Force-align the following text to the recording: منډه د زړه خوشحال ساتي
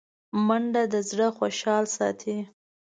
منډه 0.47 0.83
د 0.93 0.95
زړه 1.09 1.27
خوشحال 1.37 1.85
ساتي 1.97 2.37